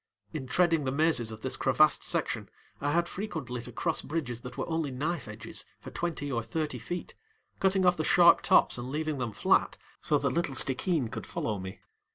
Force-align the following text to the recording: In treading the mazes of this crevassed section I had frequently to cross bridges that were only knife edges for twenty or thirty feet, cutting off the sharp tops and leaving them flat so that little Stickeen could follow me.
In 0.33 0.47
treading 0.47 0.83
the 0.83 0.91
mazes 0.91 1.31
of 1.31 1.41
this 1.41 1.55
crevassed 1.55 2.03
section 2.03 2.49
I 2.81 2.91
had 2.91 3.07
frequently 3.07 3.61
to 3.61 3.71
cross 3.71 4.01
bridges 4.01 4.41
that 4.41 4.57
were 4.57 4.67
only 4.67 4.89
knife 4.89 5.27
edges 5.27 5.63
for 5.79 5.91
twenty 5.91 6.31
or 6.31 6.41
thirty 6.41 6.79
feet, 6.79 7.13
cutting 7.59 7.85
off 7.85 7.97
the 7.97 8.03
sharp 8.03 8.41
tops 8.41 8.79
and 8.79 8.89
leaving 8.89 9.19
them 9.19 9.31
flat 9.31 9.77
so 10.01 10.17
that 10.17 10.31
little 10.33 10.55
Stickeen 10.55 11.09
could 11.09 11.27
follow 11.27 11.59
me. 11.59 11.81